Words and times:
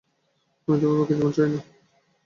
আমি 0.67 0.77
তোমার 0.79 0.97
বাকী 0.99 1.13
জীবন 1.13 1.31
চাই 1.31 1.49
না। 1.53 1.59